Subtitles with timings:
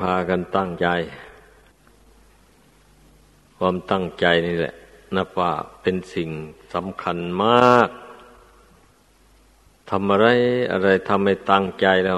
[0.00, 0.88] พากันตั้งใจ
[3.56, 4.74] ความตั้งใจนี่แหละ
[5.16, 6.30] นับว่าเป็นสิ่ง
[6.74, 7.88] สำคัญมาก
[9.90, 10.26] ทำอะไร
[10.72, 12.16] อะไรทำให้ตั้งใจแล้ว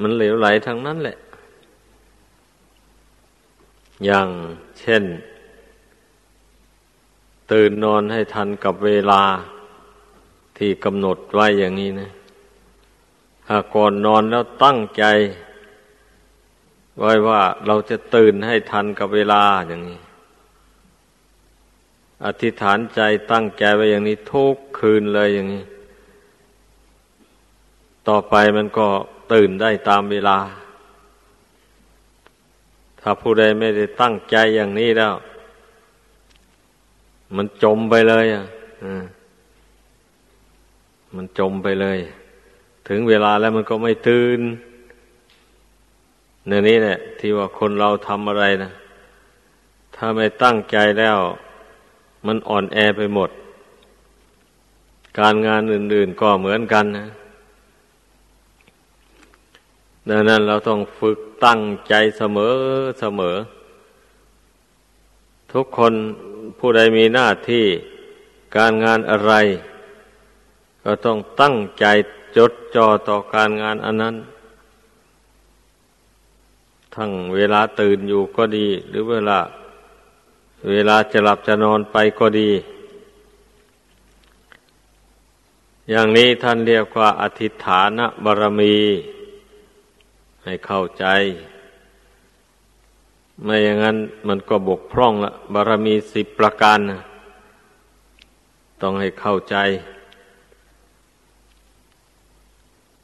[0.00, 1.18] มันเหลวไหลทั้งนั้นแหละ
[4.04, 4.28] อย่าง
[4.80, 5.04] เช่น
[7.50, 9.22] ตื่นนอนให้ทันกับเวลา
[10.56, 12.10] ที่กำหนดไว้อย่างนี้นะ
[13.50, 15.04] หากก่อนนอนแล้วตั้งใจ
[17.00, 20.00] ไว้ว่าเราจะตื่นให้ทันกับเวลาอย่างนี้
[22.24, 23.00] อธิษฐานใจ
[23.32, 25.64] ตั้งใจไว้อย่างนี้ทุกคืนเลยอย่างนี้
[28.08, 28.86] ต่อไปมันก็
[29.32, 30.38] ตื่นได้ตามเวลา
[33.00, 35.14] ถ้าผู้ใดไม่ได้ตั้งใจอย่างนี้แล้ว
[37.36, 38.44] มันจมไปเลย อะ
[41.14, 41.98] มันจมไปเลย
[42.88, 44.40] ถึงเวลาแล้วมันก็ไม่ตื่น
[46.48, 48.70] ในนี้แหละที่ว่าคนเราทำอะไรนะ
[49.94, 51.18] ถ้าไม่ตั้งใจแล้ว
[52.26, 53.30] มันอ่อนแอไปหมด
[55.18, 57.06] การงานอื่น ๆ ก็เหมือนกันนะ
[60.08, 62.54] ดังนั้นเราต้องฝึกตั้งใจเสมอ
[63.00, 63.36] เสมอ
[65.52, 65.92] ทุกคน
[66.58, 67.66] ผู้ใดมีหน้าที่
[68.56, 69.32] การงานอะไร
[70.84, 71.84] ก็ต้องตั้งใจ
[72.36, 74.14] จดจ่อต่อการงานอันนั้น
[76.94, 79.38] ทั้งเวลาตื่นอยู่ก็ดี หรือเวลา
[80.70, 82.50] เวลาจะหลับจะนอนไปก็ดี
[85.90, 88.76] อย่างนี้ท่านเรียกว่าอธิฐานบารมี
[90.44, 91.04] ให้เข้าใจ
[93.42, 93.96] ไม่อย่างนั้น
[94.28, 97.00] มันก็บกพร่องละบารมีสิบประการนะ
[98.80, 99.56] ต้องให้เข้าใจ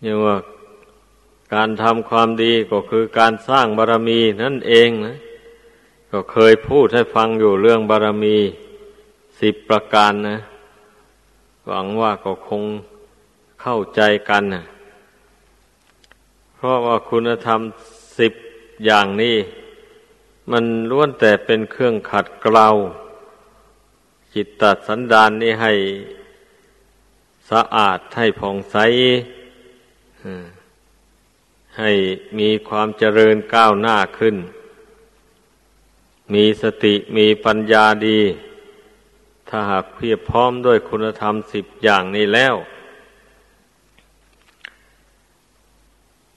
[0.03, 0.37] อย่างว่า
[1.55, 5.17] การทำความดีก็คือการสร้างบารรมีนั่นเองนะ
[6.11, 8.37] ก็เคยพูดให้ฟังอยู่เรื่องบารรมี
[9.41, 10.39] สิบประการนะ
[11.67, 12.63] หวังว่าก็คง
[13.63, 14.65] เข้าใจกันนะ
[16.55, 17.61] เพราะว่าคุณธรรม
[18.19, 18.33] สิบ
[18.85, 19.37] อย่างนี้
[20.51, 22.69] มันล้วนแต่เป็นเครื่องขัดเกลา
[24.35, 25.73] จิตตสันดานนี่ให้
[27.51, 28.77] สะอาดให้ผ่องใส
[31.79, 31.91] ให้
[32.39, 34.37] มีความเจริญก้าวหน้าขึ้น
[36.35, 38.21] มีสติมีปัญญาดี
[39.49, 42.55] ถ้าหากเพียบพร้อมด้วยคุณธรรมสิบอย่างนี้แล้ว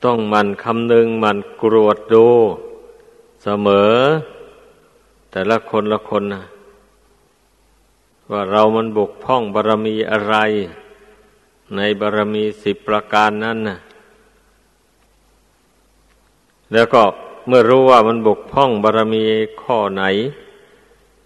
[0.03, 2.27] ต้องมันคำนึงมันกรวดดู
[3.43, 3.93] เสมอ
[5.31, 6.43] แต่ละคนละคนนะ
[8.31, 10.35] ว่าเรามันบกพร่องบารรมีอะไร
[11.75, 13.77] ในบารรมีสิบประการนั้นนะ
[16.73, 17.03] แล้วก็
[17.47, 19.23] เมื่อรู้ว่ามันบกพร่องบารรมี
[19.61, 20.03] ข้อไหน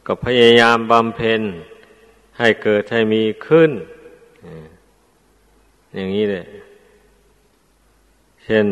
[0.06, 1.42] ก็พยายามบำเพ็ญ
[2.38, 3.72] ให้เกิดให้มีขึ้น
[5.94, 6.46] อย่างนี้เลย
[8.44, 8.68] เช่น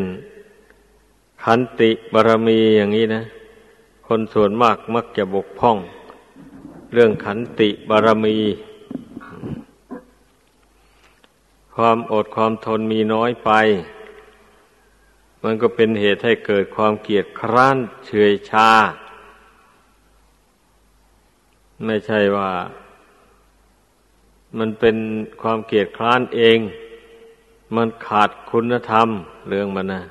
[1.43, 3.21] ขันติบารรมีอย่างนี้นะ
[4.07, 5.77] คนส่วนมากมักจะบกพร่อง
[6.93, 8.37] เรื่องขันติบารรมี
[11.75, 13.51] ความอดความทนมีน้อยไป
[15.43, 18.69] มันก็เป็นเหตุให้เกิดความเกียดคร้านเฉยชา
[21.85, 22.51] ไม่ใช่ว่า
[24.57, 24.95] มันเป็น
[25.41, 26.59] ความเกียดคร้านเอง
[27.75, 29.07] มันขาดคุณธรรม
[29.49, 30.01] เรื่องมันนะ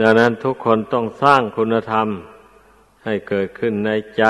[0.00, 2.08] ดังนั้นทุกคนต้องสร้างคุณธรรม
[3.04, 4.24] ให้เกิดขึ้นในใจ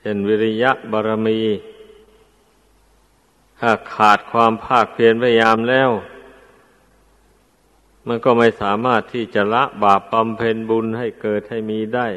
[0.00, 1.40] เช่นวิริยะบารมี
[3.60, 5.90] ถ้าขาดความภาคเพียรพยายามแล้ว
[8.06, 12.08] มันก็ไม่สามารถที่จะละบาปบำเพ็ญบุญให้เกิดให้มีได้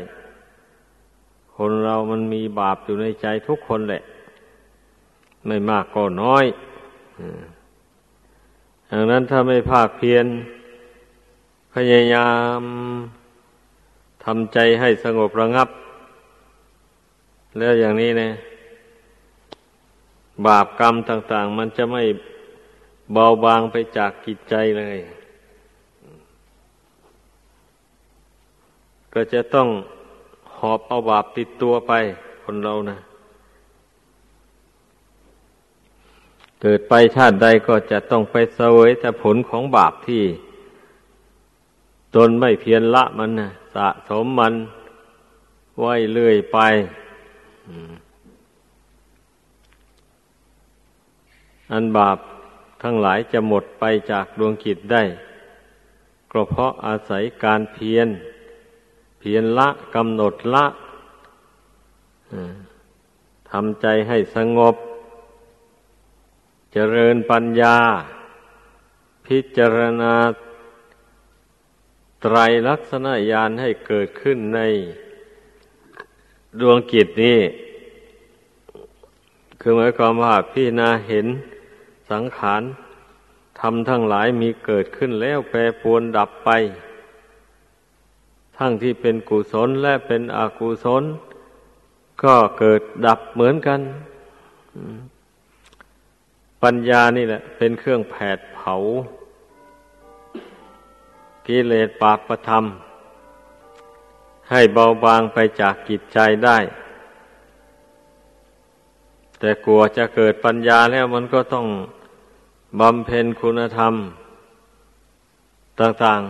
[1.56, 4.04] คนเรามันมีบาปอยู่ในใจทุกคนแหละ
[5.48, 6.46] ไม่มากก็น้อย
[8.92, 10.26] ดังนั้นถ้าไม่ภาคเพียร
[11.74, 12.30] พยายา
[12.60, 12.62] ม
[14.26, 15.70] ทำใจให้สงบระงับ
[17.58, 18.32] แล้วอย่างนี้เนี่ย
[20.48, 22.04] บาปกรรมต่าง ๆ มันจะไม่
[23.14, 24.98] เบาบางไปจากกิจใจเลย
[29.14, 29.70] ก็จะต้อง
[30.58, 31.94] หอบเอาบาปติดตัวไป
[32.44, 32.98] คนเรานะ
[36.62, 40.24] เกิดไปชาติใดก็จะต้องไปเสวยแต่ผลของบาปที่
[42.16, 44.54] ตนไม่เพียรละมันนะสะสมมัน
[45.80, 46.58] ไว้เรื่อยไป
[47.68, 47.94] อืม
[51.72, 52.18] อันบาป
[52.84, 55.04] ทั้งหลายจะหมดไปจากดวงจิตได้
[56.32, 58.08] ก็เพราะอาศัยการเพียร
[59.20, 60.66] เพียรละกำหนดละ
[63.52, 64.76] ทำใจให้สงบ
[66.74, 67.78] เจริญปัญญา
[69.26, 70.14] พิจารณา
[72.22, 74.60] ไตรลักษณญาณให้เกิดขึ้นใน
[76.60, 77.40] ดวงกิจนี้
[79.60, 81.28] คือหมายความว่าพี่นาเห็น
[82.12, 82.62] สังขาร
[83.60, 86.50] ทำทั้งหลายมีเกิดขึ้นแล้วแปรปวนดับไป
[88.58, 91.04] ทั้งที่เป็นกุศลและเป็นอกุศล
[92.24, 93.82] ก็เกิดดับเหมือนกัน
[96.64, 98.76] ปัญญานี่แหละ เป็นเครื่องแผดเผา
[101.48, 102.66] กิเลสปาประธรรม
[104.50, 106.58] ให้เบาบางไปจากกิจใจได้
[109.40, 111.66] แต่กลัวจะเกิดปัญญาแล้วมันก็ต้อง
[112.80, 113.94] บำเพ็ญคุณธรรม
[115.80, 116.22] ต่าง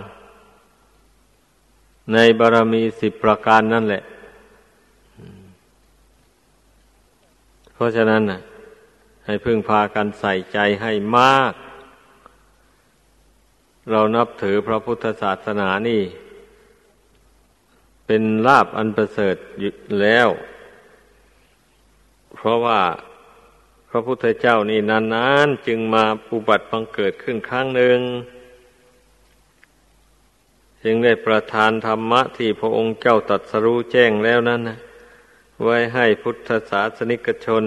[1.18, 4.04] ๆ ในบารมีสิบประการนั่นแหละ
[7.74, 8.40] เพราะฉะนั้นนะ
[9.26, 11.54] ให้พึ่งพากันใส่ใจให้มาก
[13.92, 16.02] เรานับถือพระพุทธศาสนานี่
[18.06, 19.36] เป็นลาบอันประเสริฐ
[20.02, 20.28] แล้ว
[22.36, 22.80] เพราะว่า
[23.94, 28.00] พระพุทธเจ้านี่นานๆจึงมาปุบัติบังเกิดขึ้นครั้งหนึ่ง
[30.84, 34.78] จึงได้ประทานธรรมะที่พระองค์เจ้าตัดสรู้แจ้งแล้วนั้นนะ
[35.64, 37.64] ไว้ให้พุทธศาสนิกชน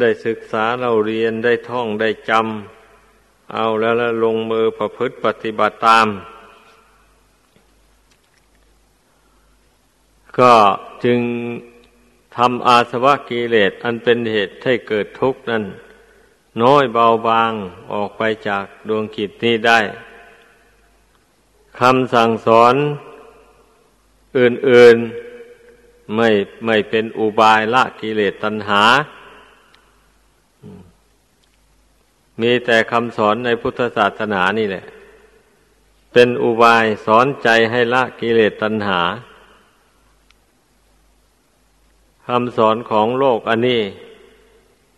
[0.00, 6.08] ได้ศึกษาเราเรียนได้ท่องได้จำเอาแล้วล้วลงมือประพฤติปฏิบัติตาม
[10.38, 10.54] ก็
[11.04, 11.20] จึง
[12.36, 15.64] ทำอาสวะกิเลสอันเป็นเหตุให้เกิดทุกข์นั้น
[16.62, 17.52] น้อยเบาบาง
[17.92, 19.80] ออกไปจากดวงกิจนี้ได้
[21.80, 22.74] คำสั่งสอน
[24.38, 26.28] อื่นๆไม่
[26.66, 28.82] ไม่เป็นอุบายละกิเลสตัณหา
[32.40, 34.84] มีแต่คำสอนในพุทธศาสนานี่แหละ
[36.12, 39.00] เป็นอุบายสอนใจให้ละกิเลสตัณหา
[42.30, 43.82] คำสอนของโลกอันนี้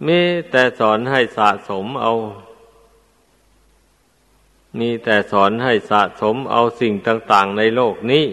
[0.06, 0.20] มี
[0.50, 2.12] แต่สอนให้สะสมเอา
[4.78, 8.26] มีแต่สอนให้สะสมเอาสิ่งต่าง ๆ ในโลกนี้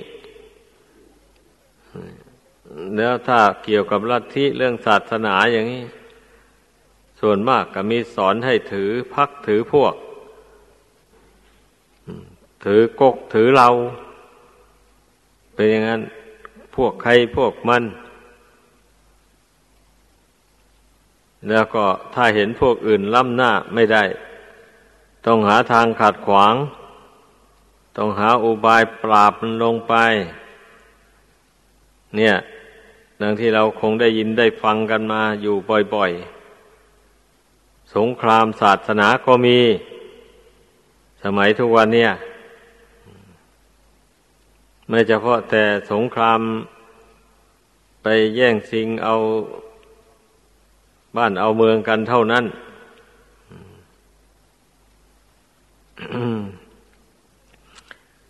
[2.98, 5.84] แล้วถ้าเกี่ยวกับลัทธิเรื่องศาสนาอย่างนี้
[7.20, 9.96] ส่วนมากก็มีสอนให้ถือพักถือพวก
[12.66, 13.70] ถือกกถือเรา
[15.54, 16.02] เป็นอย่างนั้น
[16.76, 17.84] พวกใครพวกมัน
[21.50, 24.04] แล้วก็ถ้าเห็นพวกอื่นล้ำหน้าไม่ได้
[25.26, 26.56] ต้องหาทางขัดขวาง
[27.98, 29.94] ต้องหาอุบายปราบมันลงไป
[32.16, 32.36] เนี่ย
[33.22, 35.56] ดังที่เราคงได้ยินได้ฟังกันมาอยู่
[35.96, 39.60] บ่อยๆ สงครามศาสนาก็มี
[41.24, 42.12] สมัยทุกวันเนี่ย
[44.90, 46.40] ไม่เฉพาะแต่สงคราม
[48.04, 49.16] ไปแย่งชิงเอา
[51.18, 52.46] บ้านเอาเมืองกันเท่านั้น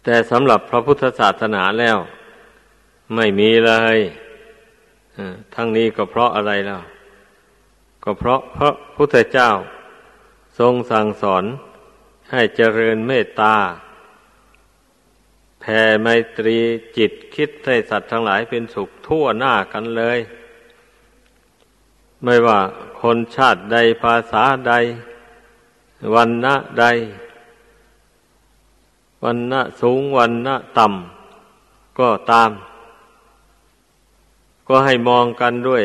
[0.03, 1.97] แต่สำหรับพระพุทธศาสนาแล้ว
[3.15, 3.97] ไม่มีเลย
[5.55, 6.81] ทั้งนี้ก็เพราะอะไรแล้ว
[8.03, 9.49] ก็เพราะพระพุทธเจ้า
[10.59, 11.43] ทรงสั่งสอน
[12.31, 13.55] ให้เจริญเมตตา
[15.59, 16.57] แผ่ไมตรี
[16.97, 20.19] จิตคิดให้สัตว์ทั้งหลายเป็นสุขทั่วหน้ากันเลย
[22.25, 22.59] ไม่ว่า
[23.01, 24.73] คนชาติใดภาษาใด
[26.13, 26.85] วันณะใด
[29.23, 32.51] วันณะสูงวันณะต่ำก็ตาม
[34.67, 35.83] ก็ให้มองกันด้วย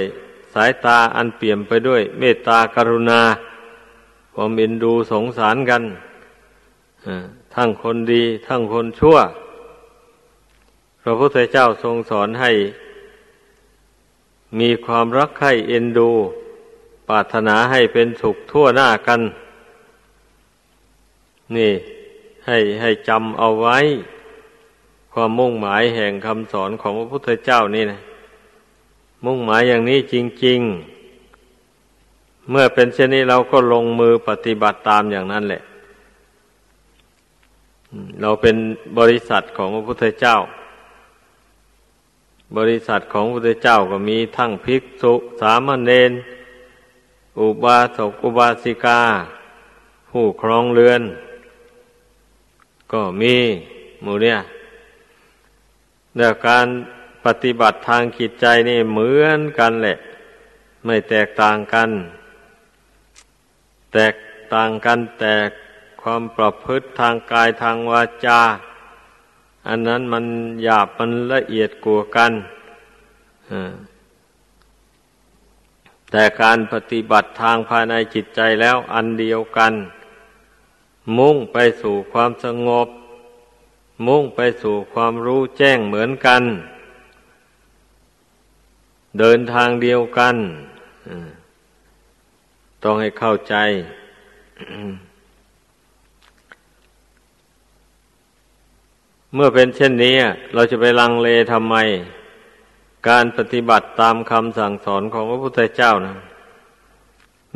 [0.55, 3.21] สายตาอันเปี่ยมไปด้วย เมตตากรุณา
[4.35, 5.83] ความเอ็นดูสงสารกัน
[7.55, 9.17] ทั้งคนดี ทั้งคนชั่ว
[11.03, 12.53] พระพุทธเจ้าทรงสอนให้
[14.59, 16.11] มีความรักใคร่เอ็นดู
[17.09, 19.21] ปรารถนาให้เป็นสุขทั่วหน้ากัน
[21.57, 21.73] นี่
[22.47, 23.79] ให้ให้จำเอาไว้
[25.13, 28.01] ความมุ่งหมายแห่งคำสอนของพระพุทธเจ้านี่นะ
[29.25, 30.15] มุ่งหมายอย่างนี้จ
[30.47, 30.61] ริง
[31.75, 35.63] ๆ เมื่อเป็นเช่นนี้เราก็ลงมือปฏิบัติตามอย่างนั้นแหละ
[38.21, 38.57] เราเป็น
[38.99, 40.37] บริษัทของพระพุทธเจ้า
[42.57, 46.13] บริษัทของพระพุทธเจ้าก็มีทั้งภิกษุสามเณร
[47.41, 49.01] อุบาสกอุบาสิกา
[50.11, 51.03] ผู้ครองเรือน
[52.93, 53.35] ก็มี
[54.03, 54.39] หมู่เนี่ย
[56.17, 56.67] แต่การ
[57.25, 59.97] ปฏิบัติทางจิตใจนี่เหมือนกันแหละ
[60.85, 61.91] ไม่แตกต่างกัน
[63.93, 64.15] แตก
[64.55, 65.35] ต่างกันแต่
[66.03, 68.41] ความประพฤติทางกายทางวาจา
[69.69, 70.25] อันนั้นมัน
[70.63, 72.33] หยาบมันละเอียดกว่ากัน
[76.11, 79.73] แต่การปฏิบัติทางภายในจิตใจแล้วอันเดียวกัน
[81.19, 82.89] มุ่งไปสู่ความสงบ
[84.07, 86.43] มุ่งไปสู่ความรู้แจ้งเหมือนกัน
[89.19, 90.37] เดินทางเดียวกัน
[92.83, 93.55] ต้องให้เข้าใจ
[99.35, 100.15] เมื่อเป็นเช่นนี้
[100.55, 101.77] เราจะไปลังเลทำไม
[103.09, 106.15] การปฏิบัติตามคำสั่งสอนของพระพุทธเจ้านะ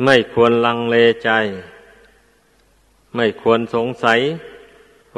[0.03, 1.29] ไม่ควรลังเลใจ
[3.15, 4.19] ไม่ควรสงสัย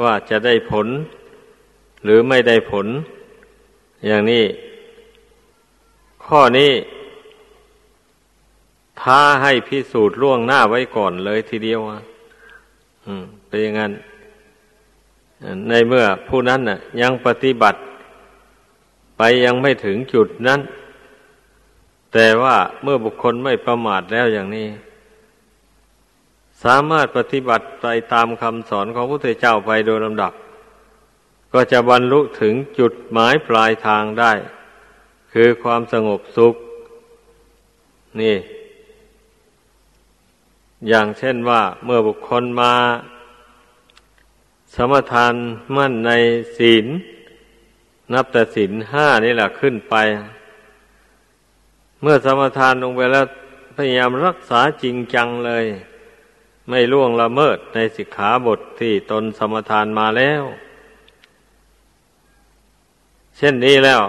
[0.02, 0.86] ว่าจะได้ผล
[2.04, 2.86] หรือไม่ได้ผล
[4.06, 4.44] อย่างนี้
[6.26, 6.72] ข้อนี้
[9.00, 11.98] ท้าให้พิสูจน์ล่วงหน้าไว้ก่อนเลยทีเดียวอะ
[13.06, 13.92] อืม เป็นอย่างนั้น
[15.68, 17.78] ในเมื่อผู้นั้นน่ะ ยังปฏิบัติ
[19.18, 20.60] ไปยังไม่ถึงจุดนั้น
[22.12, 24.68] แต่ว่าเมื่อบุคคลไม่ประมาทแล้วอย่างนี้
[26.64, 30.32] สามารถปฏิบัติไปตามคำสอนของพระพุทธเจ้าไปโดยลำดับ
[31.52, 34.32] ก็จะบรรลุถึงจุดหมายปลายทางได้
[35.32, 36.54] คือความสงบสุข
[38.20, 38.36] นี่
[40.88, 42.72] อย่างเช่นว่าเมื่อบุคคลมา
[44.74, 45.34] สมทาน
[45.76, 46.12] มั่นใน
[46.58, 46.86] ศีล
[48.12, 49.94] นับแต่ศีลห้านี่แหละขึ้นไป
[52.00, 53.26] เมื่อสมทานลงไปแล้ว
[53.76, 55.66] พยายามรักษาจริงจังเลย
[56.68, 60.42] ไม่ล่วงละเมิดในสิกขาบทที่ตนสมทานมาแล้ว
[63.36, 64.02] เช่นนี้แล้ว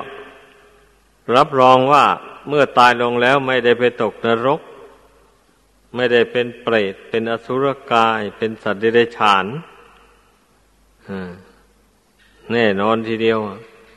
[1.36, 2.06] รับรองว่า
[2.50, 4.62] เมื่อตายลงแล้วไม่ได้ไปตกนรก
[5.96, 9.46] ไม่ได้เป็นเปรต เป็นอสุรกาย เป็นสัตว์เดรัจฉาน
[12.52, 13.40] แน่นอนทีเดียว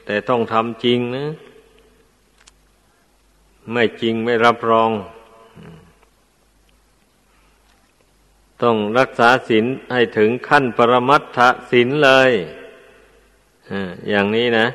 [0.07, 1.25] แต่ต้องทำจริงนะ
[3.73, 4.91] ไม่จริงไม่รับรอง
[8.63, 11.39] ต้องรักษาศีลให้ถึงขั้นปรมัตถ
[11.71, 12.31] ศีลเลย
[14.09, 14.67] อย่างนี้นะ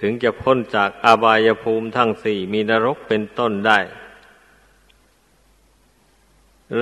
[0.00, 3.78] ถึงจะพ้นจากอบายภูมิทั้งสี่มีนรกเป็นต้นได้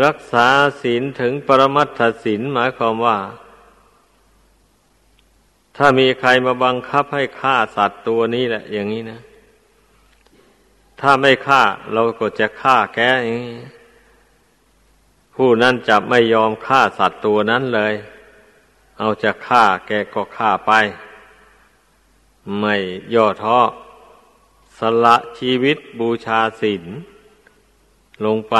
[0.04, 0.48] รักษา
[0.82, 3.18] ศีลถึงปรมัตถศีลหมายความว่า
[5.76, 9.20] ถ้ามีใครมาบังคับให้ฆ่าสัตว์ตัวนี้แหละ อย่างนี้นะ
[11.00, 13.58] ถ้าไม่ฆ่าเราก็จะฆ่าแกอย่างนี้
[15.34, 17.94] ผู้นั้นจะไม่ยอมฆ่าสัตว์ตัวนั้นเลย
[18.98, 20.72] เอาจะฆ่าแกก็ฆ่าไป
[22.60, 22.74] ไม่
[23.14, 23.58] ย่อท้อ
[24.78, 26.84] สละชีวิตบูชาศีล
[28.24, 28.56] ลงไป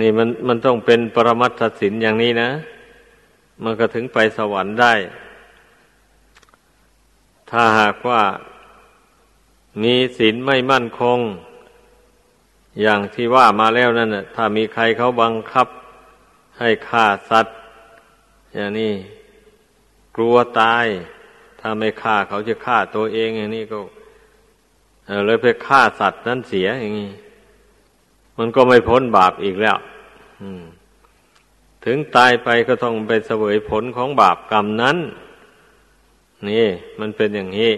[0.00, 2.50] นี่มันมันต้องเป็นปรมัตถศีลอย่างนี้นะ
[3.62, 4.94] มันก็ถึงไปสวรรค์ได้
[7.50, 8.22] ถ้าหากว่า
[9.82, 11.18] มีศีลไม่มั่นคง
[12.80, 15.68] อย่างที่ว่ามาแล้วนั่นน่ะถ้ามีใครเขาบังคับ
[16.58, 17.56] ให้ฆ่าสัตว์
[18.54, 18.92] อย่างนี้
[20.16, 20.86] กลัวตาย
[21.60, 23.78] ถ้าไม่ฆ่าเขาจะฆ่าตัวเองอย่างนี้ก็
[25.26, 27.10] เลยไปฆ่าสัตว์นั้นเสียอย่างนี้
[28.38, 29.76] มันก็ไม่พ้นบาปอีกแล้ว
[30.42, 30.62] อืม
[31.84, 34.96] ถึงตายไปก็ต้องไปเสวยผลของบาปกรรมนั้น
[36.48, 36.66] นี่
[37.00, 37.72] มันเป็นอย่างนี้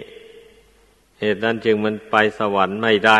[1.19, 3.19] เหตุนั้นจึงมันไปสวรรค์ไม่ได้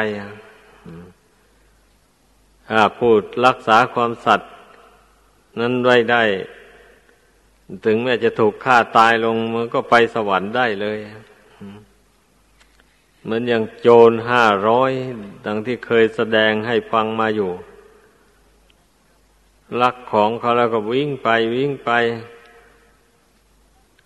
[2.69, 4.49] ถ้าพูดรักษาความสัตย์
[5.59, 6.23] นั้นไว้ได้
[7.85, 10.97] ถึงแม้จะถูกฆ่าตายลงมันก็ไปสวรรค์ได้เลย
[13.23, 14.91] เหมือนอย่างโจรห้าร้อย
[15.45, 17.51] ดังที่เคยแสดงให้ฟังมาอยู่
[19.81, 21.91] ลักของเขาแล้วก็วิ่งไปวิ่งไป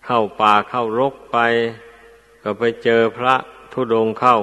[0.06, 1.38] เข้าป่าเข้ารกไป
[2.42, 3.34] ก็ไปเจอพระ
[3.72, 4.36] ทุดงเข้า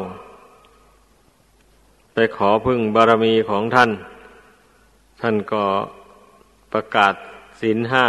[2.13, 3.91] ไปขอพึ่งบารมีของท่าน
[5.21, 5.63] ท่านก็
[6.73, 7.13] ประกาศ
[7.61, 8.05] ศีลห้า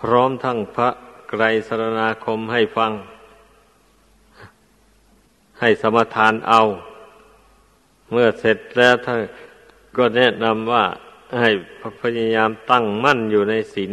[0.00, 0.88] พร้อมทั้งพระ
[1.28, 2.92] ไกรสรณาคมให้ฟัง
[5.60, 6.60] ให้สมทานเอา
[8.10, 9.20] เมื่อเสร็จแล้วท่าน
[9.96, 10.84] ก็แนะนำว่า
[11.40, 11.50] ให้
[12.00, 13.92] พยายามตั้งมั่นอยู่ในศีล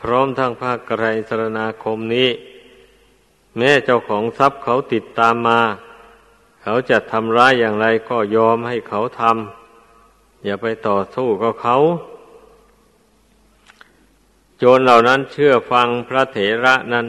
[0.00, 2.28] พร้อมทั้งภาคไกรสรณาคมนี้
[3.56, 5.60] แม้เจ้าของทรัพย์เขาติดตามมา
[6.62, 11.76] เขาจะทำร้ายอย่างไรก็ยอมให้เขาทำอย่าไปต่อสู้กับเขา
[14.58, 17.06] โจรเหล่านั้นเชื่อฟังพระเถระนั้น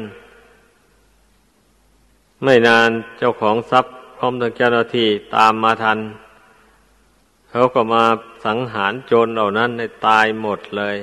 [2.43, 5.99] ไม่นานเจ้าของทรัพย์พร้อมทั้งเจ้าหน้าที่ตามมาทัน
[7.57, 8.03] เขาก็มา
[8.45, 10.97] สังหารโจรเหล่านั้นให้ตายหมดเลย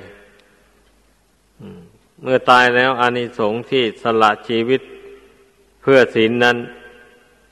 [2.23, 4.81] เมื่อตายแล้วอานิสงส์ที่สละชีวิต
[5.83, 6.57] เพื่อศีลนั้น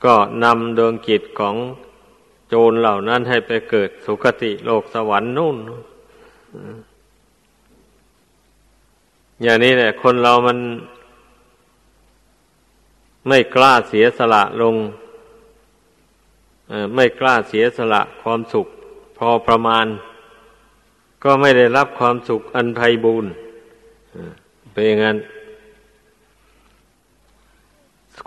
[0.05, 1.55] ก็นำดวงกิจของ
[2.49, 5.57] โจรเหล่านั้นให้ไปเกิดสุคติโลกสวรรค์นู่น
[9.43, 10.57] อย่างนี้แหละ คนเรามัน
[13.27, 14.75] ไม่กล้าเสียสละลง
[16.95, 18.67] ไม่กล้าเสียสละความสุข
[19.27, 19.85] อประมาณ
[21.23, 23.31] ก็ไม่ได้รับความสุขอันไพบูรณ์
[24.71, 25.17] เป็นอย่างนั้น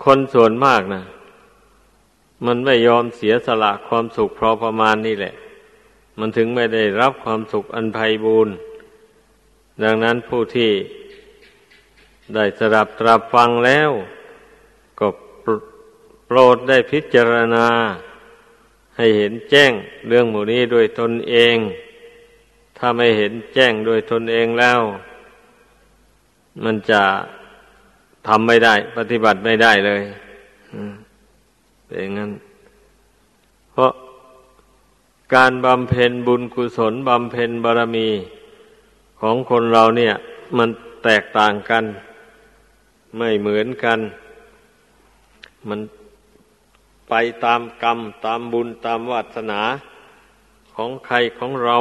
[0.03, 1.03] คนส่วนมากนะ
[2.45, 5.35] มันไม่ยอมเสียสละความสุขพอประมาณนี่แหละ
[6.19, 8.53] มันถึงไม่ได้รับความสุขอันไพบูรณ์
[9.83, 10.71] ดังนั้นผู้ที่
[12.33, 13.89] ได้สดับตรับฟังแล้ว
[14.99, 15.07] ก็
[16.27, 17.67] โปรดได้พิจารณา
[18.97, 19.71] ให้เห็นแจ้ง
[20.07, 21.57] เรื่องหมู่นี้ด้วยตนเอง
[22.77, 24.79] ถ้าไม่เห็นแจ้งด้วยตนเองแล้ว
[26.63, 27.01] มันจะ
[28.27, 30.01] ทำไม่ได้ ปฏิบัติไม่ได้เลย
[31.85, 32.31] เป็นงั้น
[33.71, 33.91] เพราะ
[35.35, 38.09] การบำเพ็ญบุญกุศลบำเพ็ญบารมี
[39.19, 40.13] ของคนเราเนี่ย
[40.57, 40.69] มัน
[41.03, 41.83] แตกต่างกัน
[43.17, 43.99] ไม่เหมือนกัน
[45.67, 45.79] มัน
[47.09, 47.13] ไป
[47.45, 49.61] ตามกรรมตามบุญตามวาสนา
[50.75, 51.77] ของใครของเรา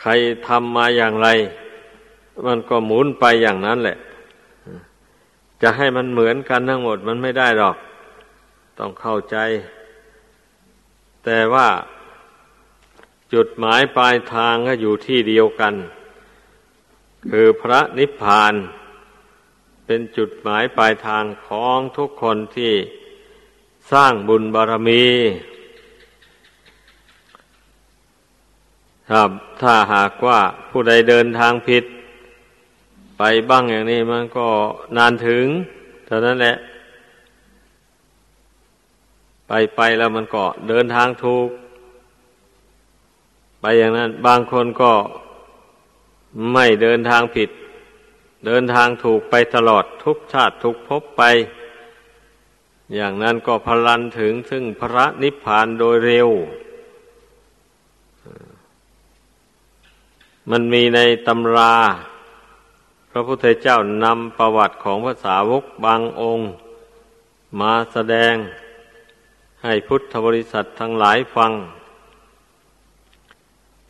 [0.00, 0.10] ใคร
[0.46, 1.28] ทำมาอย่างไร
[2.46, 3.98] มันก็หมุนไปอย่างนั้นแหละ
[5.62, 7.76] จะให้มันเหมือนกันทั้งหมดมันไม่ได้หรอก
[8.78, 9.36] ต้องเข้าใจ
[11.24, 11.68] แต่ว่า
[13.32, 15.74] จุดหมายปลายทางก็อยู่ที่เดียวกัน
[17.30, 18.54] คือพระนิพพาน
[19.86, 22.72] เป็นจุดหมายปลายทางของทุกคนที่
[23.92, 25.04] สร้างบุญบารมี
[29.10, 29.30] ครับ
[29.62, 31.84] ถ้าหากว่าผู้ใดเดินทางผิด
[33.18, 34.48] ไปบ้างอย่างนี้มันก็
[34.96, 35.46] นานถึง
[36.06, 36.56] เท่านั้นแหละ
[39.48, 41.48] ไปไปแล้วมันก็เดินทางถูก
[43.60, 44.92] ไปอย่างนั้น บางคนก็
[46.52, 47.50] ไม่เดินทางผิด
[48.46, 51.22] เดินทางถูกไปตลอดทุกชาติทุกภพไป
[52.94, 56.28] อย่างนั้นก็พลันถึงซึ่งพระนิพพานโดยเร็ว
[60.50, 61.74] มันมีในตำรา
[63.10, 66.46] พระพุทธเจ้านำประวัติของภาษาวกบางองค์
[67.60, 68.34] มาแสดง
[69.62, 71.52] ให้พุทธบริษัททั้งหลายฟัง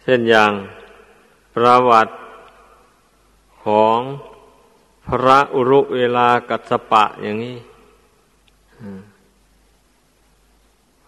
[0.02, 0.52] เช่นอย่าง
[1.54, 2.12] ประวัติ
[3.64, 3.98] ของ
[5.06, 7.56] พระอุรุเวลากัสปะอย่างนี้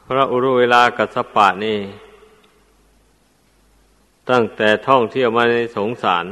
[0.06, 1.78] พระอุรุเวลากัสปะนี่
[4.30, 6.26] ตั้งแต่ท่องเที่ยวมาในสงสาร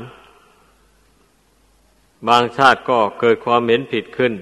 [2.29, 4.33] บางชาติก็เกิดความเห็นผิดขึ้น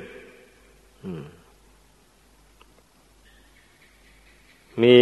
[4.82, 4.96] มี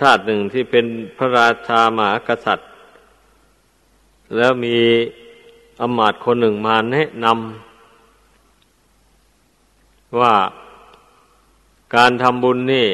[0.00, 0.86] ชาติหนึ่งที่เป็น
[1.16, 2.68] พระราชาหมากษัตริย์
[4.36, 4.78] แล้วมี
[5.80, 7.36] อมาตย์คนหนึ่งมาแนะนำ
[10.20, 10.34] ว่า
[11.96, 12.88] การทำบุญนี่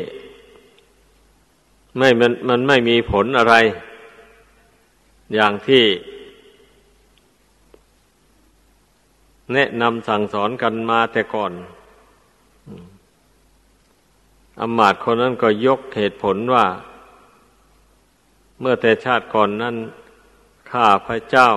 [1.99, 3.55] ไม่มันมันไม่มีผลอะไร
[5.35, 5.85] อย่างที่
[9.53, 11.53] แนะนำสั่งสอนกันมาแต่ก่อน
[14.61, 16.67] อมาตย์คนนั้นก็ยกเหตุผลว่า
[18.61, 19.77] เมื่อแต่ชาติก่อนนั้น
[20.71, 21.51] ข้าพระเจ้า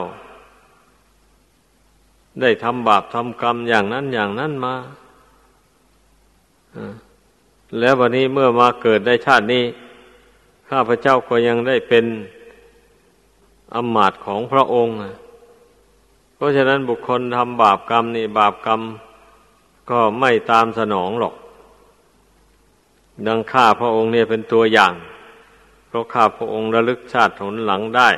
[2.42, 4.76] ได้ทำบาปทำกรรมอย่างนั้นอย่างนั้นมา
[7.78, 9.64] แล้ววันนี้เมื่อมาเกิดได้ชาตินี้
[10.70, 12.06] ข้าพเจ้าก็ยังได้เป็น
[13.76, 14.96] อมาตของพระองค์
[16.36, 18.82] เพราะฉะนั้นบุคคลทำบาปกรรมนี่บาปกรรม
[19.90, 21.36] ก็ไม่ตามสนองหรอก
[23.28, 24.94] ดังข้าพระองค์เนี่ยเป็นตัวอย่าง
[25.88, 28.10] เพราะข้าพระองค์ระลึกชาติหนหลังได้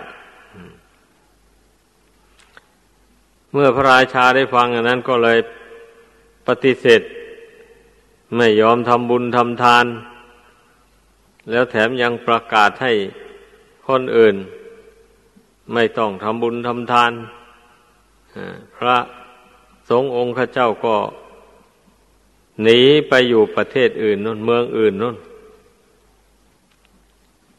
[3.51, 5.39] เมื่อพระราชาได้ฟังอย่างนั้นก็เลย
[6.47, 7.01] ปฏิเสธ
[8.35, 9.85] ไม่ยอมทำบุญทำทาน
[11.49, 12.93] แล้วแถมยังประกาศให้
[13.87, 14.35] คนอื่น
[15.73, 17.11] ไม่ต้องทำบุญทำทาน
[18.77, 18.97] พระ
[19.89, 20.95] สงฆ์องค์ข้าเจ้าก็
[22.63, 25.17] หนีไปอยู่ประเทศอื่นนู่นเมืองอื่นนู่น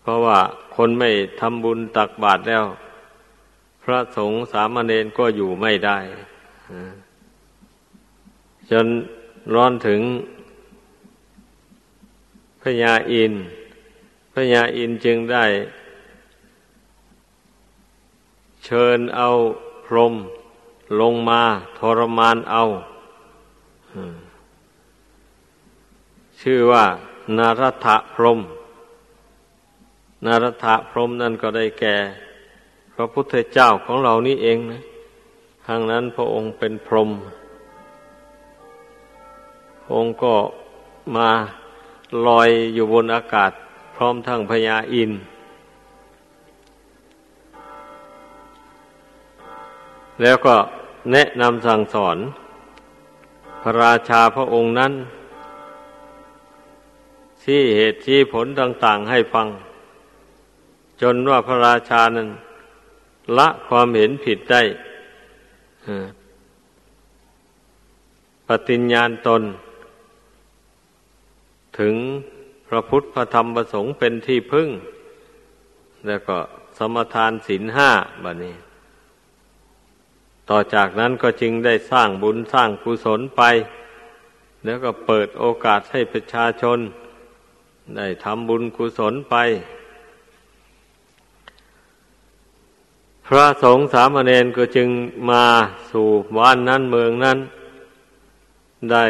[0.00, 0.38] เพราะว่า
[0.76, 2.64] คนไม่ทำบุญตักบาตรแล้ว
[3.84, 5.98] พระสงฆ์สามเณรก็อยู่ไม่ได้
[8.70, 8.86] จน
[9.54, 10.00] ร้อนถึง
[12.62, 13.32] พญาอิน
[14.34, 15.44] พญาอินจึงได้
[18.64, 19.28] เชิญเอา
[19.86, 20.14] พรม
[21.00, 21.42] ลงมา
[21.78, 22.62] ทรมานเอา
[26.40, 26.84] ชื่อว่า
[27.36, 28.40] นารถะพรม
[30.24, 31.96] นารถะพรมนั่นก็ได้แก่
[32.94, 34.82] พระพุทธเจ้าของเรานี่เองนะ
[35.66, 37.10] ทางนั้นพระองค์เป็นพรม
[39.94, 40.34] องค์ก็
[41.16, 41.30] มา
[42.26, 43.52] ลอยอยู่บนอากาศ
[43.96, 45.10] พร้อมทั้งพญาอิน
[50.22, 50.54] แล้วก็
[51.12, 52.18] แนะนำสั่งสอน
[53.62, 54.92] พระราชาพระองค์นั้น
[57.42, 59.46] ชี้เหตุชี้ผลต่าง ๆ ให้ฟัง
[61.00, 62.28] จนว่าพระราชานั้น
[63.38, 64.62] ละความเห็นผิดได้
[68.48, 69.42] ปฏิญญาณตน
[71.78, 71.94] ถึง
[72.68, 74.68] พระพุทธพระธรรมประสงค์เป็นที่พึ่ง
[76.06, 76.38] แล้วก็
[76.78, 77.90] สมทานศีลห้า
[78.24, 78.54] บะนี้
[80.48, 83.42] ต่อจากนั้นก็จึงได้สร้างบุญสร้างกุศลไป
[84.64, 86.78] แล้วก็เปิดโอกาสให้ประชาชน
[87.96, 89.36] ได้ทำบุญกุศลไป
[93.26, 94.88] พระสงฆ์สามเณรก็จึง
[95.30, 95.44] มา
[95.90, 96.06] สู่
[96.36, 97.38] บ้านนั้นเมืองนั้น
[98.92, 99.06] ได้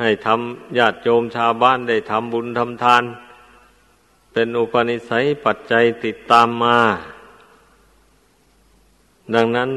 [0.00, 3.02] ให้ทำญาติโยมชาวบ้านได้ทำบุญทำทาน
[4.32, 6.78] เป็นอุปนิสัยปัจจัยติดตามมา
[9.34, 9.70] ดังนั้น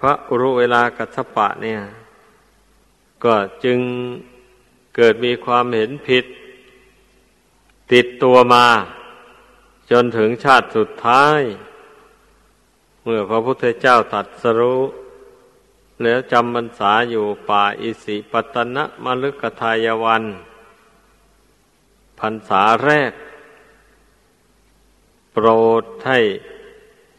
[0.00, 1.80] พระอุรุเวลากัสปะเนี่ย
[3.24, 3.78] ก็จึง
[4.96, 6.24] เกิดมีความเห็นผิด
[7.92, 8.66] ติดตัวมา
[9.90, 11.40] จนถึงชาติสุดท้าย
[13.04, 14.80] เมื่อพระพุทธเจ้าตัดสรู้
[16.02, 20.24] แล้วจำบรรษาอยู่ป่าอิสิปตนะมลึกทายวัน
[22.20, 23.12] พรรษาแรก
[25.32, 25.48] โปร
[25.82, 26.20] ดให้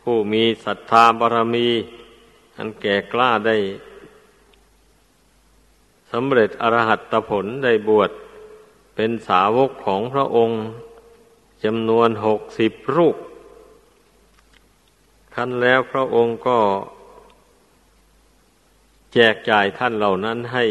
[0.02, 1.70] ผู้มีศรัทธาบารมี
[2.58, 3.58] อันแก่กล้าได้
[6.12, 8.12] สำเร็จอรหัตผลได้บวช
[8.96, 10.60] เป็นสาวกของพระองค์
[11.64, 13.16] จำนวนหกสิบรูป
[15.36, 16.60] ขั้นแล้วพระองค์ก็
[19.14, 20.66] แจกจ่ายท่านเหล่านั้นให้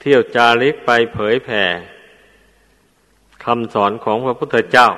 [0.00, 1.64] เที่ยวจาริกไปเผยแผ่
[3.44, 4.88] คำสอนของพระพุทธเจ้า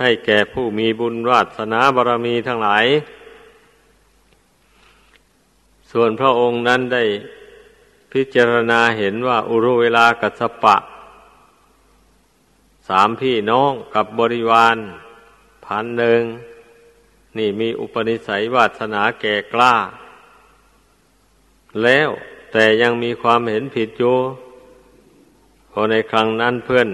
[0.00, 2.86] ให้แก่ผู้มีบุญวาสนาบารมีทั้งหลาย
[5.90, 7.04] ส่วนพระองค์นั้นได้
[8.12, 10.76] พิจารณาเห็นว่าอุรุเวลากัสปะ
[12.88, 14.76] สามพี่น้องกับบริวาร
[15.64, 16.22] พันหนึ่ง
[17.38, 19.74] นี่มีอุปนิสัยวาสนาแก่กล้า
[21.84, 22.08] แล้ว
[22.52, 24.16] แต่ยังมีความเห็นผิดอยู่
[25.70, 26.88] พอในครั้งนั้นเพื่อน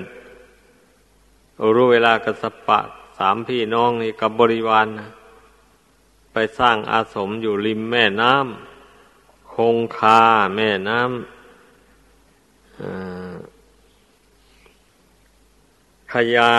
[1.60, 2.78] อุรุเวลากัสปะ
[3.18, 4.86] สามพี่น้องนี่กับบริวาร
[6.32, 10.20] ไปสร้างอาสมอยู่ริมแม่น้ำคงคา
[10.56, 11.10] แม่น้ำ
[16.12, 16.52] ขยา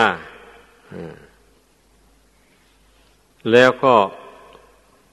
[3.51, 3.95] แล้วก็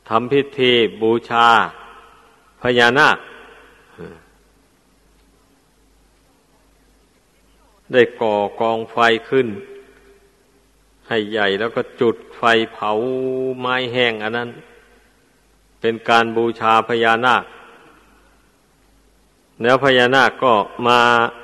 [0.09, 1.49] ทำพิธีบูชา
[2.65, 3.19] พญานาค
[7.93, 8.97] ได้ก่อกองไฟ
[9.29, 9.49] ขึ้น
[11.09, 12.91] ให้ใหญ่แล้วก็จุดไฟเผา
[13.61, 14.51] ไม้แห้งอันนั้น
[15.81, 17.45] เป็นการบูชาพญานาค
[19.63, 20.53] แล้วพญานาคก็
[20.87, 20.99] มา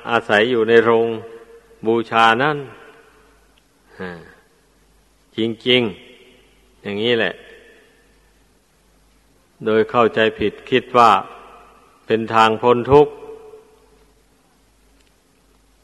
[0.09, 1.07] อาศัยอยู่ในโรง
[1.87, 2.57] บูชานั่น
[5.37, 7.33] จริงๆ อย่างนี้แหละ
[9.65, 11.11] โดยเข้าใจผิดคิดว่า
[12.05, 13.13] เป็นทางพ้นทุกข์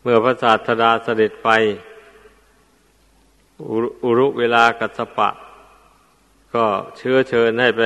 [0.01, 1.49] เมื่อพระศาสดาเสด็จไป
[4.03, 5.29] อุรุเวลากัสปะ
[6.53, 6.65] ก็
[6.97, 7.83] เชื้อเชิญให้ไป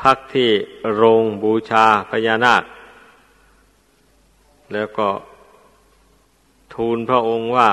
[0.00, 0.50] พักที่
[0.94, 2.62] โรงบูชาพญานาค
[4.72, 5.08] แล้วก็
[6.74, 7.70] ทูลพระองค์ว่า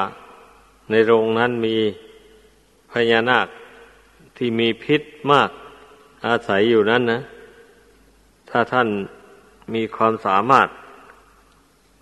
[0.90, 1.78] ในโรงนั้นมี
[2.92, 3.48] พญานาค
[4.38, 5.50] ที่มีพิษมาก
[6.26, 7.20] อาศัยอยู่นั้นนะ
[8.50, 8.88] ถ้าท่าน
[9.74, 10.68] มีความสามารถ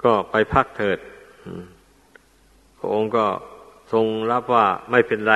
[0.03, 0.99] ก็ไปพักเถิด
[2.77, 3.27] พระองค์ก็
[3.93, 5.36] ทรงรับว่าไม่เป็นไร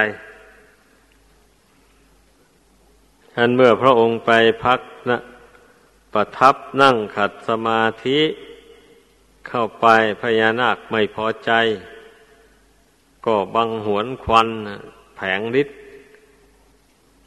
[3.35, 4.31] ท่านเมื่อพระองค์ไป
[4.65, 5.17] พักนะ
[6.13, 8.19] ประทับนั่งขัดสมาธิ
[9.47, 9.87] เข้าไป
[10.21, 11.51] พญานาคไม่พอใจ
[13.25, 14.47] ก็บังหวนควัน
[15.15, 15.77] แผงฤทธิ์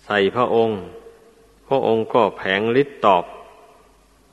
[0.05, 0.77] ใส่พระองค์
[1.72, 3.24] ระองค์ก็แผงฤทธิ์ตอบ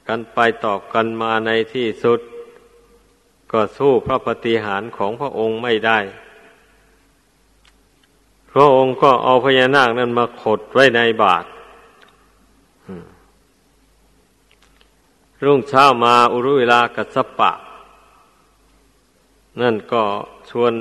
[0.08, 2.20] กันไปตอบกันมาในที่สุด
[3.52, 6.00] ก็สู้พระปฏิหารของพระองค์ไม่ได้
[8.52, 11.46] พระองค์ก็เอาพญานาคนั้นมาขดไว้ในบาท
[15.44, 17.52] รุ่งเช้ามาอุรุเวลากัสปะ
[19.62, 20.04] นั่นก็
[20.50, 20.74] ชวน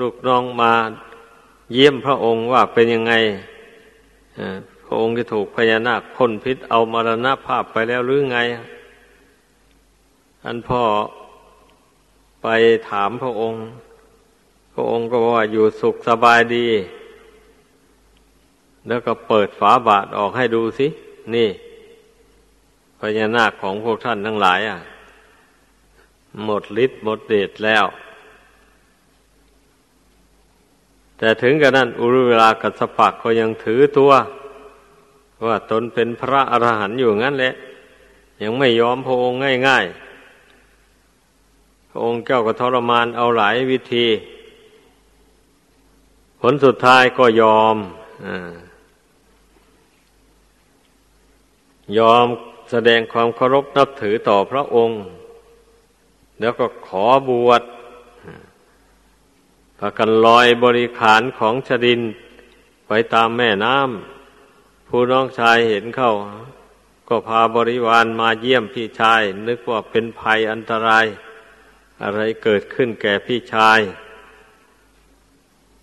[0.00, 0.72] ลูกน้องมา
[1.72, 3.12] เยี่ยมพระองค์ว่าเป็นยังไง
[4.86, 8.38] พระองค์ถูกพญานาคพ่นพิษเอามรณภาพไปแล้วหรือไง
[10.44, 10.82] อันพ่อ
[12.42, 12.46] ไป
[12.88, 13.60] ถามพระองค์
[14.74, 16.66] พระองค์ก็บอกว่าอยู่สุขสบายดี
[18.88, 20.86] แล้วก็เปิดฝาบาทออกให้ดูสิ
[21.34, 21.48] นี่
[23.00, 24.78] พญานาคของพวกท่านทั้งหลายอะ
[26.44, 27.84] หมดฤทธิ์หมดเดชแล้ว
[31.18, 34.12] แต่ถึงกระนั้นอุรุเวลากัสปักก็ยังถือตัว
[35.46, 37.54] ว่าตนเป็นพระอรหันต์อยู่งั้นแหละ
[38.42, 44.06] ยังไม่ยอมพระองค์ง่ายๆ พระองค์เจ้าก็ทรมานเอาหลายวิธี
[46.40, 47.76] ผลสุดท้ายก็ยอม
[48.26, 48.28] อ
[51.98, 52.26] ยอม
[52.70, 55.00] แสดงความเคารพนับถือต่อพระองค์
[56.40, 57.62] แล้วก็ขอบวช
[59.78, 62.00] พากันลอยบริขารของชดิน
[62.88, 64.13] ไปตามแม่น้ำ
[64.88, 66.12] ผู้น้องชายเห็นเข้า
[67.08, 71.06] ก็พาบริวารมาเยี่ยมพี่ชาย นึกว่าเป็นภัยอันตราย
[72.02, 73.80] อะไรเกิดขึ้นแก่พี่ชาย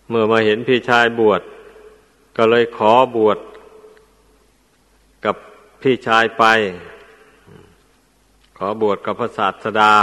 [0.09, 1.41] เมื่อมาเห็นพี่ชายบวช
[2.37, 3.39] ก็เลยขอบวช
[5.25, 5.35] กับ
[5.81, 6.43] พี่ชายไป
[8.57, 9.93] ขอบวชกับพระศาสดา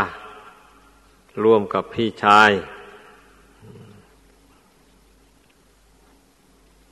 [1.45, 2.51] ร่วมกับพี่ชาย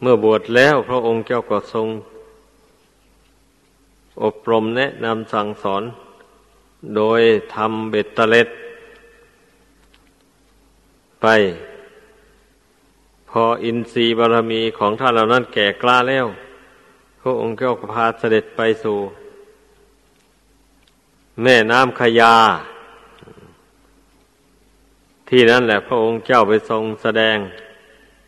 [0.09, 1.88] มื่อบวชแล้ว พระองค์เจ้าก็ทรง
[4.23, 5.83] อบรมแนะนำสั่งสอน
[6.97, 7.21] โดย
[7.55, 8.49] ทำเบ็ดตะเล็ด
[11.23, 11.27] ไป
[13.31, 16.27] พออินทรีย์บารมีของท่านเหล่านั้นแก่กล้าแล้ว
[17.21, 18.99] พระองค์ก็พาเสด็จไปสู่
[21.42, 22.35] แม่น้ำขยา
[25.29, 27.38] ที่นั่นแหละพระองค์เจ้าไปทรงแสดง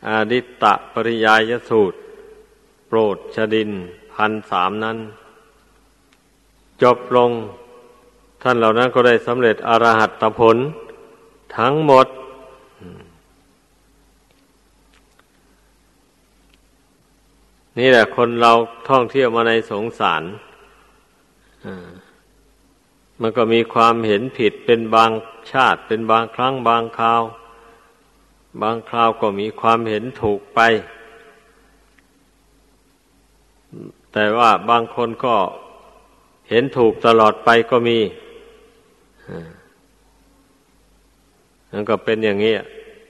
[0.06, 1.98] อดิตตะปริยายสูตร
[2.86, 3.70] โปรดชดิน
[4.14, 4.98] พันสามนั้น
[6.82, 7.30] จบลง
[8.42, 10.56] ท่านเหล่านั้นก็ได้สำเร็จอรหัตผล
[11.58, 12.06] ทั้งหมด
[17.78, 18.52] นี่แหละคนเรา
[18.88, 20.22] ท่องเที่ยวมาในสงสาร
[23.20, 25.10] มันก็มีความเห็นผิดเป็นบาง
[25.52, 27.22] ชาติเป็นบางครั้งบางคราว
[28.62, 30.60] บางคราวก็มีความเห็นถูกไป
[34.12, 35.36] แต่ว่าบางคนก็
[36.50, 37.98] เห็นถูกตลอดไปก็มี
[41.72, 42.54] นั่นก็เป็นอย่างนี้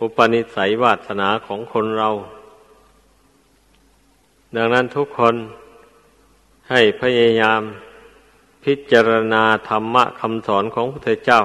[0.00, 2.08] อุปนิสัยวาสนาของคนเรา
[4.56, 5.34] ดังนั้นทุกคน
[6.70, 7.60] ให้พยายาม
[8.64, 11.40] พิจารณาธรรมะคำสอนของพระพุทธเจ้า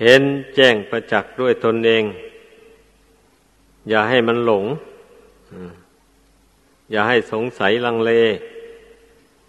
[0.00, 0.22] เห็น
[0.54, 2.04] แจ้งประจักษ์ด้วยตนเอง
[3.90, 4.64] อย่าให้มันหลง
[6.90, 8.12] อย่าให้สงสัยลังเล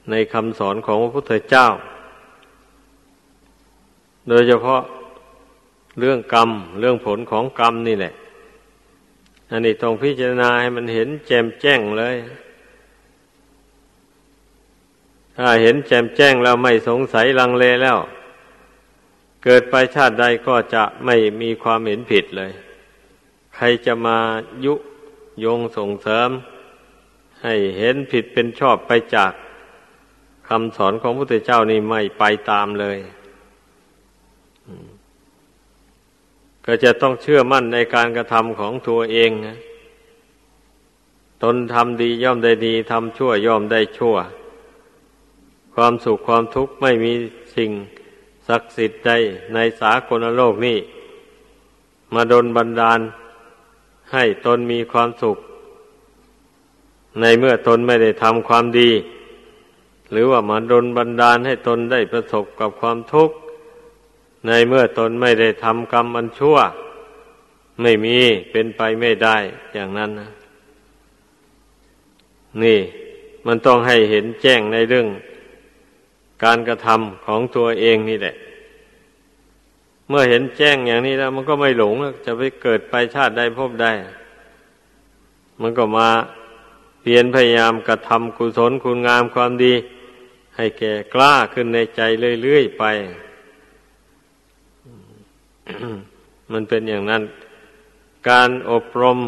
[0.09, 1.67] ในคำสอนของพระพุทธเจ้า
[4.29, 4.81] โดยเฉพาะ
[5.99, 6.49] เรื่องกรรม
[6.79, 8.13] เรื่องผลของกรรมนี่แหละ
[9.49, 12.15] อันนี้ต้องพิจารณาให้มันเห็นแจ่มแจ้งเลย
[15.37, 17.97] ถ้าเห็นแจ่มแจ้งแล้วไม่สงสัยลังเลแล้ว
[19.43, 22.51] เกิดไปชาติใดก็จะไม่มีความเห็นผิดเลย
[23.55, 24.17] ใครจะมา
[24.65, 24.73] ยุ
[25.43, 26.29] ยงส่งเสริม
[27.41, 29.31] ให้เห็นผิดเป็นชอบไปจาก
[30.47, 32.97] คำสอนของพระพุทธเจ้านี่ไม่ไปตามเลย
[36.65, 39.57] ก็จะต้องเชื่อมั่นในการกระทำของตัวเองนะ
[41.43, 44.15] ตนทำดีย่อมได้ดีทำชั่วย่อมได้ชั่ว
[45.75, 47.13] ความสุขความทุกข์ไม่มี
[47.55, 47.71] สิ่ง
[48.47, 49.11] ศักดิ์สิทธิ์ใด
[49.53, 50.77] ในสากลโลกนี้
[52.13, 52.99] มาดนบันดาล
[54.13, 55.37] ให้ตนมีความสุข
[57.19, 58.91] ในเมื่อตนไม่ได้ทำความดี
[60.11, 63.35] หรือว่ามาดนบันดาลให้ตนได้ประสบกับความทุกข์
[64.47, 66.57] ในเมื่อตนไม่ได้ทำกรรมอันชั่ว
[67.81, 68.17] ไม่มี
[68.51, 69.37] เป็นไปไม่ได้
[69.73, 70.29] อย่างนั้นนะ
[72.63, 72.79] นี่
[73.45, 75.07] มันต้องให้เห็นแจ้งในเรื่อง
[76.43, 78.35] การกระทำของตัวเองนี่แหละ
[80.11, 81.93] เมื่อเห็นแจ้งอย่างนี้แล้ว มันก็ไม่หลง
[82.25, 83.91] จะไปเกิดไปชาติใดพบได้
[85.61, 86.09] มันก็มา
[87.01, 89.73] เพียรพยายามกระทำกุศลคุณงามความดี
[90.55, 92.01] ให้แก่กล้าขึ้นในใจ
[92.43, 92.83] เรื่อยๆไป
[96.51, 97.21] มันเป็นอย่างนั้น
[98.29, 99.19] การอบรม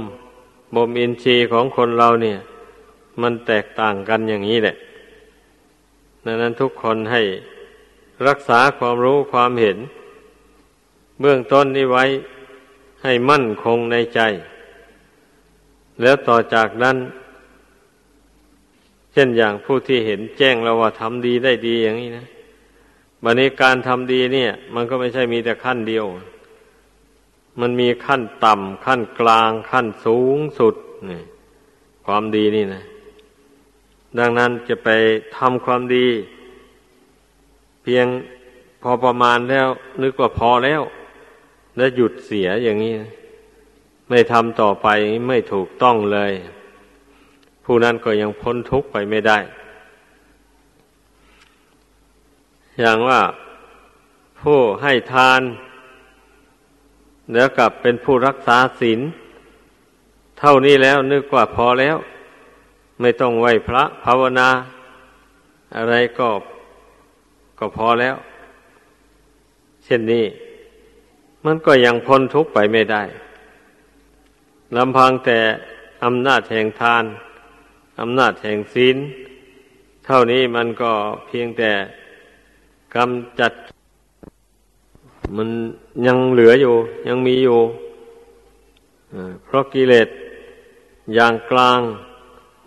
[0.75, 2.37] บ่มอินทรีย์ของคนเราเนี่ย
[3.21, 4.75] มันแตกต่างกันอย่างนี้แหละ
[6.25, 7.21] ดังนั้นทุกคนให้
[8.27, 9.77] รักษาความรู้ความเห็น
[11.19, 12.05] เบื้องต้นนี้ไว้
[13.03, 14.19] ให้มั่นคงในใจ
[16.01, 16.97] แล้วต่อจากนั้น
[19.13, 22.25] เช่นอย่างผู้ที่เห็นแจ้งแล้วว่าทำดีได้ดีอย่างนี้นะ
[23.23, 26.05] บันนี้การทำดีเนี่ย มันก็ไม่ใช่มีแต่ขั้นเดียว
[27.59, 30.75] มันมีขั้นต่ำขั้นกลางขั้นสูงสุด
[31.11, 31.21] นี่
[32.05, 32.83] ความดีนี่นะ
[34.19, 34.89] ดังนั้นจะไป
[35.37, 36.07] ทำความดี
[37.83, 38.07] เพียง
[38.81, 39.67] พอประมาณแล้ว
[40.01, 40.81] นึกว่าพอแล้ว
[41.77, 42.95] แล้วหยุดเสียอย่างนี้
[44.09, 44.87] ไม่ทำต่อไป
[45.27, 46.31] ไม่ถูกต้องเลย
[47.65, 49.37] ผู้นั้นก็ยังพ้นทุกข์ไปไม่ได้
[52.79, 53.21] อย่างว่า
[54.41, 55.41] ผู้ให้ทาน
[57.33, 58.99] แล้วกลับเป็นผู้รักษาศีล
[60.39, 61.97] เท่านี้แล้วนึกว่าพอแล้ว
[63.01, 64.49] ไม่ต้องไหวพระภาวนา
[65.75, 66.29] อะไรก็
[67.59, 68.15] ก็พอแล้ว
[69.83, 70.25] เช่นนี้
[71.45, 73.03] มันก็ยังพ้นทุกข์ไปไม่ได้
[74.75, 75.39] ลำพังแต่
[76.03, 77.03] อำนาจแห่งทาน
[77.99, 78.97] อำนาจแห่งศีล
[80.05, 80.91] เท่านี้มันก็
[81.27, 81.71] เพียงแต่
[82.95, 83.53] กำจัด
[85.35, 85.49] มัน
[86.05, 86.75] ยังเหลืออยู่
[87.07, 87.59] ยังมีอยู่
[89.45, 90.09] เพราะกิเลส
[91.13, 91.79] อย่างกลาง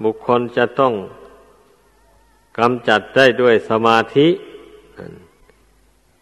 [0.04, 0.94] บุคคลจะต้อง
[2.58, 4.28] กำจัดได้ด้วยสมาธิ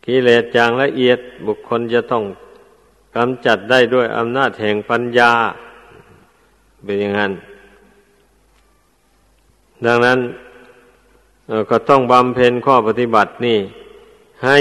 [0.07, 2.25] กิเลสอย่างละเอียดบุคคลจะต้อง
[3.17, 5.33] กำจัดได้ด้วยอำนาจแห่งปัญญา
[6.85, 7.33] เป็นอย่างนั้น
[9.87, 10.19] ดังนั้น
[11.71, 13.59] ก็ต้องบำเพ็ญข้อปฏิบัตินี่
[14.45, 14.59] ให้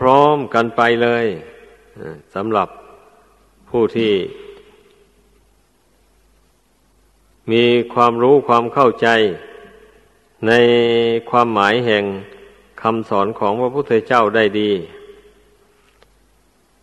[0.00, 1.26] พร้อมๆกันไปเลย
[2.34, 2.68] สำหรับ
[3.70, 4.12] ผู้ที่
[7.52, 9.08] มีความรู้ความเข้าใจ
[10.46, 10.52] ใน
[11.30, 12.04] ความหมายแห่ง
[12.82, 14.70] คำสอนของพระพุทธเจ้าได้ดี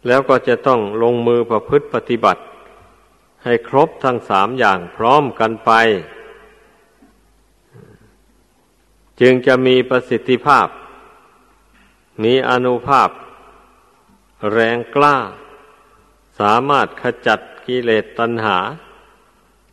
[0.08, 2.42] แล้วก็จะต้องลงมือประพฤติปฏิบัติ
[3.44, 5.72] ให้ครบทั้งสามอย่างพร้อมกันไป
[9.22, 10.68] จึงจะมีประสิทธิภาพ
[12.24, 13.10] มีอนุภาพ
[14.52, 15.18] แรงกล้า
[16.40, 18.58] สามารถขจัดกิเลสตัณหา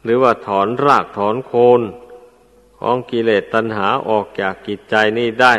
[0.03, 1.81] หรือว่าถอนรากถอนโคน
[2.79, 5.55] ของกิเลสตัณหาออกจากกิจใจนี้ได้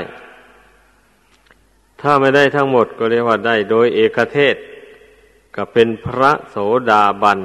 [2.01, 4.55] ถ้าไม่ได้ทั้งหมดก็เรียกว่าได้โดยเอกเทศ
[5.55, 6.55] ก็เป็นพระโส
[6.89, 7.39] ดาบัน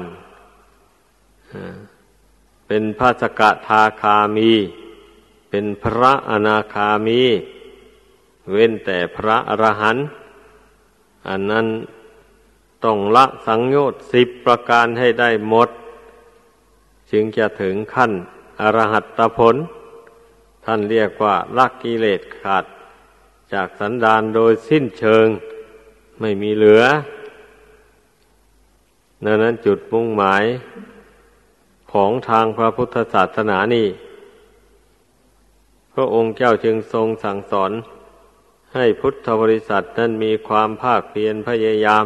[2.67, 4.51] เป็นพระสกทาคามี
[5.49, 7.21] เป็นพระอนาคามี
[8.51, 10.05] เว้นแต่พระอรหันต์
[11.27, 11.67] อันนั้น
[12.83, 15.69] ต้องละสังโยชน์สิบประการให้ได้หมด
[17.11, 18.11] จึงจะถึงขั้น
[18.61, 19.55] อรหัตตผล
[20.65, 22.65] ท่านเรียกว่าลักกิเลสขาด
[23.53, 25.27] จากสันดานโดยสิ้นเชิง
[26.19, 26.83] ไม่มีเหลือ
[29.25, 30.43] ดังนั้นจุดมุ่งหมาย
[31.91, 33.87] ของทางพระพุทธศาสนานี่
[35.93, 37.71] พระองค์เจ้าจึงทรงสั่งสอน
[38.73, 42.05] ให้พุทธบริษัทนั้นมีความภาคเพียรพยายาม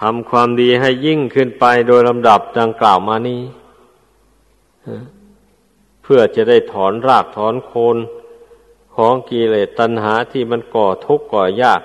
[0.00, 3.42] ทำความดีให้ยิ่งขึ้นไปโดยลำดับดังกล่าวมานี้
[6.02, 7.96] เพื่อจะได้ถอนรากถอนโคน
[9.02, 11.82] ของกิเลสตัณหาที่มันก่อทุกข์ก่อยาก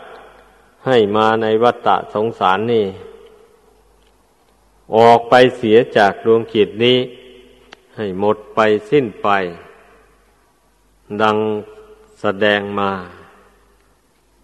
[0.87, 2.85] ให้มาในวัฏฏะสงสารนี่
[4.95, 6.97] ออกไปเสียจากดวงจิตนี้
[7.95, 9.29] ให้หมดไปสิ้นไป
[11.21, 11.37] ดัง
[12.21, 12.91] แสดงมา